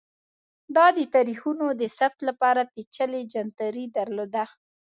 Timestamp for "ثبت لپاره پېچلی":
1.97-3.21